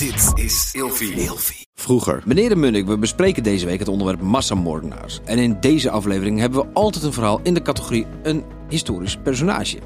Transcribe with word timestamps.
Dit 0.00 0.44
is 0.44 0.70
Ilfie. 0.72 1.66
Vroeger. 1.74 2.22
Meneer 2.26 2.48
de 2.48 2.56
Munnik, 2.56 2.86
we 2.86 2.98
bespreken 2.98 3.42
deze 3.42 3.66
week 3.66 3.78
het 3.78 3.88
onderwerp 3.88 4.20
massamoordenaars. 4.20 5.20
En 5.24 5.38
in 5.38 5.60
deze 5.60 5.90
aflevering 5.90 6.38
hebben 6.38 6.60
we 6.60 6.72
altijd 6.72 7.04
een 7.04 7.12
verhaal 7.12 7.40
in 7.42 7.54
de 7.54 7.62
categorie 7.62 8.06
een 8.22 8.44
historisch 8.68 9.16
personage. 9.16 9.78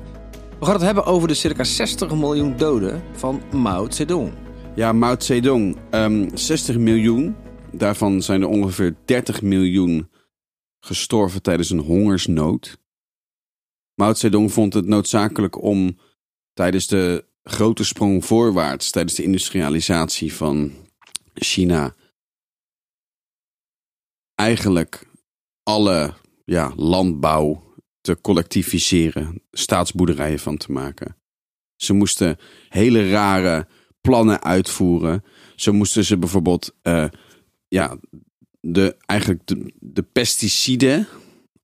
We 0.59 0.65
gaan 0.65 0.75
het 0.75 0.83
hebben 0.83 1.05
over 1.05 1.29
de 1.29 1.35
circa 1.35 1.65
60 1.65 2.15
miljoen 2.15 2.57
doden 2.57 3.03
van 3.13 3.43
Mao 3.53 3.91
Zedong. 3.91 4.33
Ja, 4.75 4.93
Mao 4.93 5.15
Zedong. 5.19 5.77
ehm 5.91 6.29
60 6.35 6.79
miljoen. 6.79 7.37
Daarvan 7.73 8.23
zijn 8.23 8.43
er 8.43 8.49
ongeveer 8.49 8.97
30 9.05 9.43
miljoen 9.43 10.11
gestorven 10.81 11.43
tijdens 11.43 11.71
een 11.71 11.79
hongersnood. 11.79 12.79
Mao 13.95 14.15
Zedong 14.15 14.53
vond 14.53 14.75
het 14.75 14.87
noodzakelijk 14.87 15.63
om 15.63 15.99
tijdens 16.53 16.87
de 16.87 17.33
grote 17.45 17.85
sprong 17.85 18.25
voorwaarts, 18.25 18.91
tijdens 18.91 19.15
de 19.15 19.23
industrialisatie 19.23 20.35
van 20.35 20.73
China, 21.35 21.95
eigenlijk 24.35 25.07
alle 25.63 26.15
ja, 26.45 26.73
landbouw 26.77 27.75
te 28.01 28.21
collectiviseren, 28.21 29.43
staatsboerderijen 29.51 30.39
van 30.39 30.57
te 30.57 30.73
maken. 30.73 31.17
Ze 31.77 31.93
moesten 31.93 32.39
hele 32.69 33.11
rare 33.11 33.67
plannen 34.01 34.43
uitvoeren. 34.43 35.25
Zo 35.57 35.73
moesten 35.73 36.05
ze 36.05 36.19
bijvoorbeeld 36.19 36.75
eh, 36.83 37.09
ja, 37.69 37.99
de, 38.61 38.97
eigenlijk 39.07 39.47
de, 39.47 39.73
de 39.81 40.03
pesticiden, 40.03 41.09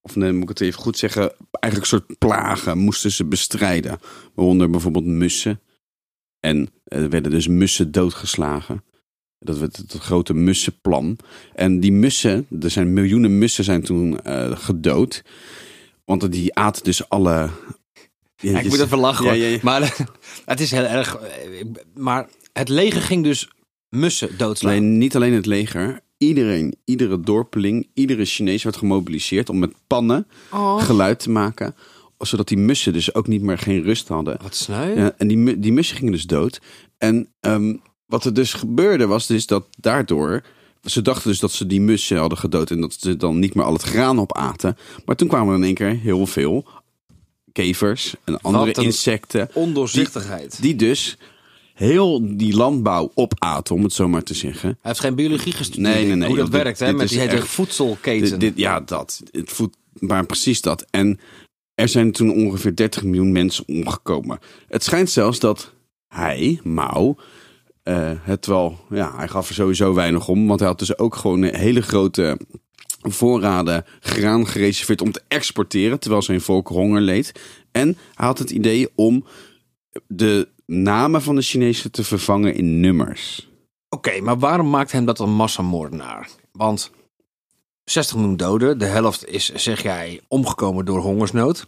of 0.00 0.16
nee, 0.16 0.32
moet 0.32 0.42
ik 0.42 0.48
het 0.48 0.60
even 0.60 0.80
goed 0.80 0.98
zeggen, 0.98 1.34
eigenlijk 1.50 1.92
een 1.92 1.98
soort 1.98 2.18
plagen 2.18 2.78
moesten 2.78 3.10
ze 3.10 3.24
bestrijden. 3.24 3.98
Waaronder 4.34 4.70
bijvoorbeeld 4.70 5.04
mussen. 5.04 5.60
En 6.40 6.68
er 6.84 7.08
werden 7.08 7.30
dus 7.30 7.46
mussen 7.48 7.92
doodgeslagen. 7.92 8.84
Dat 9.38 9.58
werd 9.58 9.76
het 9.76 9.92
grote 9.92 10.34
mussenplan. 10.34 11.16
En 11.54 11.80
die 11.80 11.92
mussen, 11.92 12.46
er 12.60 12.70
zijn 12.70 12.92
miljoenen 12.92 13.38
mussen 13.38 13.64
zijn 13.64 13.82
toen 13.82 14.20
eh, 14.22 14.56
gedood. 14.56 15.22
Want 16.04 16.32
die 16.32 16.54
aten 16.54 16.84
dus 16.84 17.08
alle... 17.08 17.50
Ja, 18.36 18.58
ik 18.58 18.62
je- 18.62 18.68
moet 18.68 18.80
even 18.80 18.98
lachen 18.98 19.24
Ja, 19.24 19.30
hoor. 19.30 19.40
ja, 19.40 19.46
ja. 19.48 19.58
Maar 19.62 19.96
het 20.44 20.60
is 20.60 20.70
heel 20.70 20.84
erg... 20.84 21.18
Maar 21.94 22.28
het 22.52 22.68
leger 22.68 23.00
ging 23.02 23.24
dus 23.24 23.50
mussen 23.88 24.38
doodslaan. 24.38 24.72
Nee, 24.72 24.80
niet 24.80 25.16
alleen 25.16 25.32
het 25.32 25.46
leger. 25.46 26.00
Iedereen, 26.18 26.74
iedere 26.84 27.20
dorpeling, 27.20 27.88
iedere 27.94 28.24
Chinees 28.24 28.62
werd 28.62 28.76
gemobiliseerd 28.76 29.48
om 29.48 29.58
met 29.58 29.72
pannen 29.86 30.26
Oh. 30.52 30.82
geluid 30.82 31.18
te 31.18 31.30
maken. 31.30 31.74
Zodat 32.20 32.48
die 32.48 32.58
mussen 32.58 32.92
dus 32.92 33.14
ook 33.14 33.26
niet 33.26 33.42
meer 33.42 33.58
geen 33.58 33.82
rust 33.82 34.08
hadden. 34.08 34.38
Wat 34.42 34.54
sneu. 34.54 34.96
Ja, 34.96 35.12
en 35.16 35.28
die, 35.28 35.58
die 35.58 35.72
mussen 35.72 35.96
gingen 35.96 36.12
dus 36.12 36.26
dood. 36.26 36.60
En 36.98 37.28
ehm, 37.40 37.76
wat 38.06 38.24
er 38.24 38.34
dus 38.34 38.52
gebeurde 38.52 39.06
was 39.06 39.26
dus 39.26 39.46
dat 39.46 39.66
daardoor... 39.78 40.42
Ze 40.84 41.02
dachten 41.02 41.30
dus 41.30 41.38
dat 41.38 41.52
ze 41.52 41.66
die 41.66 41.80
mussen 41.80 42.18
hadden 42.18 42.38
gedood 42.38 42.70
en 42.70 42.80
dat 42.80 42.96
ze 42.98 43.16
dan 43.16 43.38
niet 43.38 43.54
meer 43.54 43.64
al 43.64 43.72
het 43.72 43.82
graan 43.82 44.20
opaten. 44.20 44.76
Maar 45.04 45.16
toen 45.16 45.28
kwamen 45.28 45.52
er 45.52 45.58
in 45.58 45.64
één 45.64 45.74
keer 45.74 45.98
heel 45.98 46.26
veel 46.26 46.64
kevers 47.52 48.14
en 48.24 48.40
andere 48.40 48.72
insecten. 48.72 49.48
Ondoorzichtigheid. 49.52 50.62
Die 50.62 50.76
dus 50.76 51.16
heel 51.74 52.36
die 52.36 52.56
landbouw 52.56 53.10
opaten, 53.14 53.74
om 53.74 53.82
het 53.82 53.92
zo 53.92 54.08
maar 54.08 54.22
te 54.22 54.34
zeggen. 54.34 54.68
Hij 54.68 54.76
heeft 54.82 55.00
geen 55.00 55.14
biologie 55.14 55.52
gestudeerd. 55.52 55.94
Nee, 55.94 56.06
nee, 56.06 56.14
nee, 56.14 56.28
Hoe 56.28 56.36
dat 56.36 56.52
dit- 56.52 56.62
werkt, 56.62 56.78
hè? 56.78 56.92
Met 56.92 57.08
die 57.08 57.18
hele 57.18 57.42
voedselketen. 57.42 58.30
Dit, 58.30 58.40
dit, 58.40 58.52
ja, 58.56 58.80
dat. 58.80 59.22
Het 59.30 59.50
voet, 59.50 59.76
maar 59.92 60.26
precies 60.26 60.60
dat. 60.60 60.86
En 60.90 61.20
er 61.74 61.88
zijn 61.88 62.12
toen 62.12 62.32
ongeveer 62.32 62.76
30 62.76 63.02
miljoen 63.02 63.32
mensen 63.32 63.68
omgekomen. 63.68 64.38
Het 64.68 64.84
schijnt 64.84 65.10
zelfs 65.10 65.38
dat 65.38 65.74
hij, 66.08 66.60
Mao, 66.62 67.16
eh, 67.82 68.10
het 68.20 68.46
wel... 68.46 68.78
Ja, 68.90 69.16
hij 69.16 69.28
gaf 69.28 69.48
er 69.48 69.54
sowieso 69.54 69.94
weinig 69.94 70.28
om. 70.28 70.46
Want 70.46 70.60
hij 70.60 70.68
had 70.68 70.78
dus 70.78 70.98
ook 70.98 71.14
gewoon 71.14 71.42
een 71.42 71.54
hele 71.54 71.82
grote 71.82 72.38
voorraden 73.00 73.84
graan 74.00 74.46
gereserveerd 74.46 75.02
om 75.02 75.12
te 75.12 75.22
exporteren. 75.28 76.00
Terwijl 76.00 76.22
zijn 76.22 76.40
volk 76.40 76.68
honger 76.68 77.00
leed. 77.00 77.40
En 77.72 77.86
hij 78.14 78.26
had 78.26 78.38
het 78.38 78.50
idee 78.50 78.88
om 78.94 79.24
de 80.06 80.48
namen 80.66 81.22
van 81.22 81.34
de 81.34 81.42
Chinezen 81.42 81.90
te 81.90 82.04
vervangen 82.04 82.54
in 82.54 82.80
nummers. 82.80 83.48
Oké, 83.88 84.20
maar 84.20 84.38
waarom 84.38 84.70
maakt 84.70 84.92
hem 84.92 85.04
dat 85.04 85.18
een 85.18 85.34
massamoordenaar? 85.34 86.28
Want 86.52 86.90
60 87.90 88.16
miljoen 88.16 88.36
doden, 88.36 88.78
de 88.78 88.84
helft 88.84 89.26
is, 89.26 89.52
zeg 89.54 89.82
jij, 89.82 90.20
omgekomen 90.28 90.84
door 90.84 91.00
hongersnood. 91.00 91.66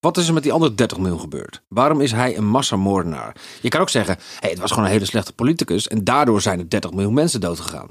Wat 0.00 0.16
is 0.16 0.28
er 0.28 0.34
met 0.34 0.42
die 0.42 0.52
andere 0.52 0.74
30 0.74 0.98
miljoen 0.98 1.20
gebeurd? 1.20 1.62
Waarom 1.68 2.00
is 2.00 2.12
hij 2.12 2.36
een 2.36 2.46
massamoordenaar? 2.46 3.36
Je 3.62 3.68
kan 3.68 3.80
ook 3.80 3.90
zeggen, 3.90 4.18
hey, 4.40 4.50
het 4.50 4.58
was 4.58 4.70
gewoon 4.70 4.84
een 4.84 4.90
hele 4.90 5.04
slechte 5.04 5.32
politicus 5.32 5.88
en 5.88 6.04
daardoor 6.04 6.40
zijn 6.40 6.58
er 6.58 6.68
30 6.68 6.92
miljoen 6.92 7.14
mensen 7.14 7.40
doodgegaan. 7.40 7.88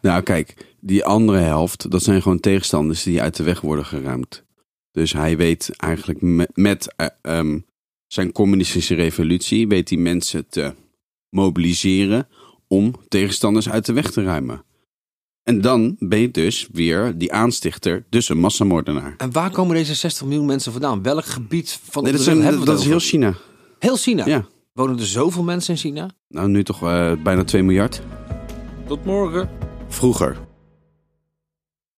Nou, 0.00 0.22
kijk, 0.22 0.74
die 0.80 1.04
andere 1.04 1.38
helft, 1.38 1.90
dat 1.90 2.02
zijn 2.02 2.22
gewoon 2.22 2.40
tegenstanders 2.40 3.02
die 3.02 3.22
uit 3.22 3.36
de 3.36 3.42
weg 3.42 3.60
worden 3.60 3.84
geruimd. 3.84 4.44
Dus 4.92 5.12
hij 5.12 5.36
weet 5.36 5.70
eigenlijk 5.76 6.48
met, 6.54 6.94
eh, 6.96 7.06
ehm, 7.22 7.58
zijn 8.06 8.32
communistische 8.32 8.94
revolutie, 8.94 9.68
weet 9.68 9.88
hij 9.88 9.98
mensen 9.98 10.48
te 10.48 10.74
mobiliseren 11.28 12.28
om 12.66 12.94
tegenstanders 13.08 13.70
uit 13.70 13.86
de 13.86 13.92
weg 13.92 14.10
te 14.10 14.22
ruimen. 14.22 14.64
En 15.46 15.60
dan 15.60 15.96
ben 15.98 16.20
je 16.20 16.30
dus 16.30 16.68
weer 16.72 17.18
die 17.18 17.32
aanstichter, 17.32 18.04
dus 18.08 18.28
een 18.28 18.38
massamoordenaar. 18.38 19.14
En 19.16 19.32
waar 19.32 19.50
komen 19.50 19.76
deze 19.76 19.94
60 19.94 20.26
miljoen 20.26 20.46
mensen 20.46 20.72
vandaan? 20.72 21.02
Welk 21.02 21.24
gebied 21.24 21.80
van 21.90 22.02
Nee, 22.02 22.12
dat, 22.12 22.20
de 22.20 22.26
wereld 22.26 22.42
zijn, 22.42 22.42
hebben 22.42 22.60
we 22.60 22.66
dat 22.66 22.78
is 22.78 22.86
heel? 22.86 22.98
China. 22.98 23.34
Heel 23.78 23.96
China? 23.96 24.26
Ja. 24.26 24.46
Wonen 24.72 24.98
er 24.98 25.06
zoveel 25.06 25.42
mensen 25.42 25.74
in 25.74 25.80
China? 25.80 26.10
Nou, 26.28 26.48
nu 26.48 26.64
toch 26.64 26.82
eh, 26.82 27.12
bijna 27.22 27.44
2 27.44 27.62
miljard. 27.62 28.02
Tot 28.86 29.04
morgen. 29.04 29.50
Vroeger. 29.88 30.45